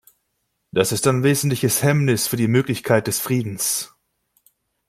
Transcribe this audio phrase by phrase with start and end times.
[0.71, 3.93] Das ist ein wesentliches Hemmnis für die Möglichkeit des Friedens.